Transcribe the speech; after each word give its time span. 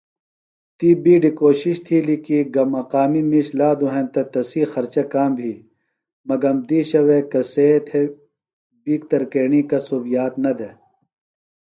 تی 0.77 0.89
بِیڈیۡ 1.03 1.35
کوشِش 1.41 1.75
تِھیلیۡ 1.85 2.21
کی 2.25 2.37
گہ 2.53 2.63
مقامی 2.75 3.21
مِیش 3.29 3.47
لادُوۡ 3.57 3.91
ہینتہ 3.93 4.21
تسی 4.31 4.61
خرچہ 4.71 5.03
کام 5.13 5.33
یھی 5.41 5.55
مگم 6.27 6.57
دِیشہ 6.67 7.01
وے 7.07 7.17
کسے 7.31 7.67
تھےۡ 7.87 8.09
بیۡ 8.83 9.01
ترکیݨی 9.09 9.61
کسُب 9.69 10.03
یاد 10.13 10.33
نہ 10.43 10.51
دےۡ۔ 10.57 10.75